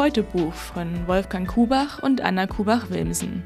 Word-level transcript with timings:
Kräuterbuch 0.00 0.54
von 0.54 1.06
Wolfgang 1.08 1.46
Kubach 1.46 2.02
und 2.02 2.22
Anna 2.22 2.46
Kubach-Wilmsen. 2.46 3.42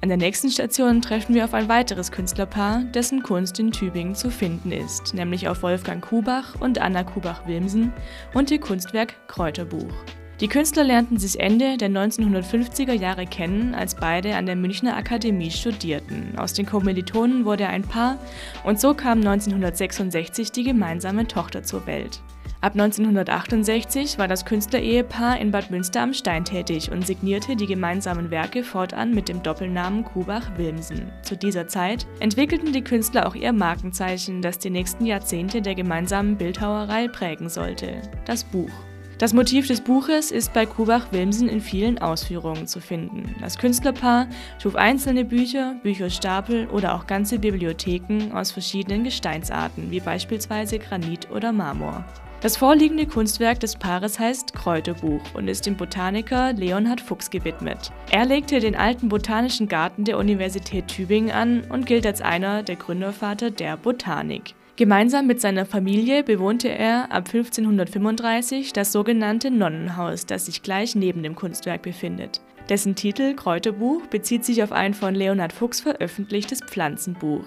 An 0.00 0.08
der 0.08 0.16
nächsten 0.16 0.52
Station 0.52 1.02
treffen 1.02 1.34
wir 1.34 1.44
auf 1.44 1.52
ein 1.52 1.68
weiteres 1.68 2.12
Künstlerpaar, 2.12 2.84
dessen 2.94 3.24
Kunst 3.24 3.58
in 3.58 3.72
Tübingen 3.72 4.14
zu 4.14 4.30
finden 4.30 4.70
ist, 4.70 5.14
nämlich 5.14 5.48
auf 5.48 5.64
Wolfgang 5.64 6.00
Kubach 6.00 6.54
und 6.60 6.80
Anna 6.80 7.02
Kubach-Wilmsen 7.02 7.92
und 8.34 8.52
ihr 8.52 8.60
Kunstwerk 8.60 9.14
Kräuterbuch. 9.26 9.92
Die 10.40 10.46
Künstler 10.46 10.84
lernten 10.84 11.18
sich 11.18 11.40
Ende 11.40 11.76
der 11.76 11.88
1950er 11.88 12.92
Jahre 12.92 13.26
kennen, 13.26 13.74
als 13.74 13.96
beide 13.96 14.36
an 14.36 14.46
der 14.46 14.54
Münchner 14.54 14.96
Akademie 14.96 15.50
studierten. 15.50 16.38
Aus 16.38 16.52
den 16.52 16.66
Kommilitonen 16.66 17.44
wurde 17.44 17.66
ein 17.66 17.82
Paar 17.82 18.16
und 18.62 18.78
so 18.78 18.94
kam 18.94 19.18
1966 19.18 20.52
die 20.52 20.62
gemeinsame 20.62 21.26
Tochter 21.26 21.64
zur 21.64 21.84
Welt. 21.88 22.20
Ab 22.60 22.72
1968 22.72 24.18
war 24.18 24.26
das 24.26 24.44
Künstlerehepaar 24.44 25.38
in 25.38 25.52
Bad 25.52 25.70
Münster 25.70 26.00
am 26.00 26.12
Stein 26.12 26.44
tätig 26.44 26.90
und 26.90 27.06
signierte 27.06 27.54
die 27.54 27.66
gemeinsamen 27.66 28.32
Werke 28.32 28.64
fortan 28.64 29.12
mit 29.12 29.28
dem 29.28 29.44
Doppelnamen 29.44 30.04
Kubach-Wilmsen. 30.04 31.12
Zu 31.22 31.36
dieser 31.36 31.68
Zeit 31.68 32.04
entwickelten 32.18 32.72
die 32.72 32.82
Künstler 32.82 33.28
auch 33.28 33.36
ihr 33.36 33.52
Markenzeichen, 33.52 34.42
das 34.42 34.58
die 34.58 34.70
nächsten 34.70 35.06
Jahrzehnte 35.06 35.62
der 35.62 35.76
gemeinsamen 35.76 36.36
Bildhauerei 36.36 37.06
prägen 37.06 37.48
sollte: 37.48 38.02
das 38.24 38.42
Buch. 38.42 38.72
Das 39.18 39.34
Motiv 39.34 39.66
des 39.66 39.80
Buches 39.80 40.30
ist 40.30 40.52
bei 40.52 40.64
Kubach-Wilmsen 40.64 41.48
in 41.48 41.60
vielen 41.60 41.98
Ausführungen 41.98 42.68
zu 42.68 42.80
finden. 42.80 43.34
Das 43.40 43.58
Künstlerpaar 43.58 44.28
schuf 44.62 44.76
einzelne 44.76 45.24
Bücher, 45.24 45.74
Bücherstapel 45.82 46.68
oder 46.68 46.94
auch 46.94 47.08
ganze 47.08 47.40
Bibliotheken 47.40 48.30
aus 48.32 48.52
verschiedenen 48.52 49.02
Gesteinsarten, 49.02 49.90
wie 49.90 49.98
beispielsweise 49.98 50.78
Granit 50.78 51.32
oder 51.32 51.50
Marmor. 51.50 52.04
Das 52.42 52.56
vorliegende 52.56 53.08
Kunstwerk 53.08 53.58
des 53.58 53.74
Paares 53.74 54.20
heißt 54.20 54.54
Kräuterbuch 54.54 55.22
und 55.34 55.48
ist 55.48 55.66
dem 55.66 55.76
Botaniker 55.76 56.52
Leonhard 56.52 57.00
Fuchs 57.00 57.28
gewidmet. 57.28 57.90
Er 58.12 58.24
legte 58.24 58.60
den 58.60 58.76
alten 58.76 59.08
Botanischen 59.08 59.66
Garten 59.66 60.04
der 60.04 60.18
Universität 60.18 60.86
Tübingen 60.86 61.32
an 61.32 61.62
und 61.68 61.86
gilt 61.86 62.06
als 62.06 62.22
einer 62.22 62.62
der 62.62 62.76
Gründervater 62.76 63.50
der 63.50 63.76
Botanik. 63.76 64.54
Gemeinsam 64.78 65.26
mit 65.26 65.40
seiner 65.40 65.66
Familie 65.66 66.22
bewohnte 66.22 66.68
er 66.68 67.10
ab 67.10 67.24
1535 67.26 68.72
das 68.72 68.92
sogenannte 68.92 69.50
Nonnenhaus, 69.50 70.24
das 70.24 70.46
sich 70.46 70.62
gleich 70.62 70.94
neben 70.94 71.24
dem 71.24 71.34
Kunstwerk 71.34 71.82
befindet. 71.82 72.40
Dessen 72.68 72.94
Titel 72.94 73.34
Kräuterbuch 73.34 74.06
bezieht 74.08 74.44
sich 74.44 74.62
auf 74.62 74.72
ein 74.72 74.92
von 74.92 75.14
Leonhard 75.14 75.54
Fuchs 75.54 75.80
veröffentlichtes 75.80 76.60
Pflanzenbuch. 76.60 77.44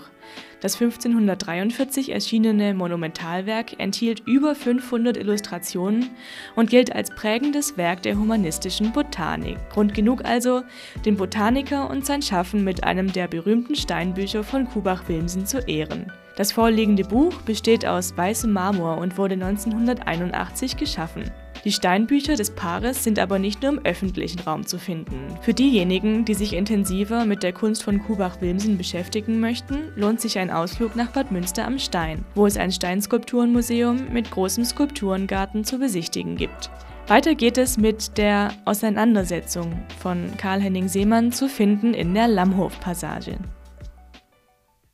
Das 0.61 0.81
1543 0.81 2.11
erschienene 2.11 2.73
Monumentalwerk 2.73 3.79
enthielt 3.79 4.21
über 4.25 4.55
500 4.55 5.17
Illustrationen 5.17 6.09
und 6.55 6.71
gilt 6.71 6.95
als 6.95 7.11
prägendes 7.11 7.77
Werk 7.77 8.01
der 8.01 8.17
humanistischen 8.17 8.91
Botanik. 8.93 9.57
Grund 9.69 9.93
genug 9.93 10.25
also, 10.25 10.63
den 11.05 11.17
Botaniker 11.17 11.89
und 11.89 12.03
sein 12.03 12.23
Schaffen 12.23 12.63
mit 12.63 12.83
einem 12.83 13.11
der 13.11 13.27
berühmten 13.27 13.75
Steinbücher 13.75 14.43
von 14.43 14.67
Kubach-Wilmsen 14.67 15.45
zu 15.45 15.59
ehren. 15.67 16.11
Das 16.35 16.51
vorliegende 16.51 17.03
Buch 17.03 17.33
besteht 17.43 17.85
aus 17.85 18.17
weißem 18.17 18.51
Marmor 18.51 18.97
und 18.97 19.17
wurde 19.19 19.35
1981 19.35 20.77
geschaffen. 20.77 21.29
Die 21.63 21.71
Steinbücher 21.71 22.35
des 22.35 22.51
Paares 22.51 23.03
sind 23.03 23.19
aber 23.19 23.37
nicht 23.37 23.61
nur 23.61 23.73
im 23.73 23.85
öffentlichen 23.85 24.39
Raum 24.39 24.65
zu 24.65 24.79
finden. 24.79 25.37
Für 25.41 25.53
diejenigen, 25.53 26.25
die 26.25 26.33
sich 26.33 26.53
intensiver 26.53 27.25
mit 27.25 27.43
der 27.43 27.53
Kunst 27.53 27.83
von 27.83 28.01
Kubach-Wilmsen 28.01 28.77
beschäftigen 28.77 29.39
möchten, 29.39 29.91
lohnt 29.95 30.21
sich 30.21 30.39
ein 30.39 30.49
Ausflug 30.49 30.95
nach 30.95 31.11
Bad 31.11 31.31
Münster 31.31 31.65
am 31.67 31.77
Stein, 31.77 32.25
wo 32.33 32.47
es 32.47 32.57
ein 32.57 32.71
Steinskulpturenmuseum 32.71 34.11
mit 34.11 34.31
großem 34.31 34.65
Skulpturengarten 34.65 35.63
zu 35.63 35.77
besichtigen 35.77 36.35
gibt. 36.35 36.71
Weiter 37.07 37.35
geht 37.35 37.59
es 37.59 37.77
mit 37.77 38.17
der 38.17 38.53
Auseinandersetzung 38.65 39.83
von 39.99 40.31
Karl-Henning 40.37 40.87
Seemann 40.87 41.31
zu 41.31 41.47
finden 41.47 41.93
in 41.93 42.13
der 42.15 42.27
Lammhof-Passage. 42.27 43.37